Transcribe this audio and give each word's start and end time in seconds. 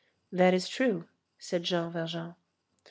"That 0.31 0.55
is 0.55 0.67
true," 0.67 1.07
said 1.37 1.61
Jean 1.61 1.91
Valjean. 1.91 2.33